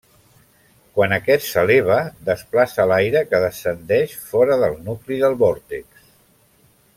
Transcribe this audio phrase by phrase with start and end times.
[0.99, 1.97] Quan aquest s'eleva,
[2.29, 6.11] desplaça l'aire que descendeix fora del nucli del vòrtex.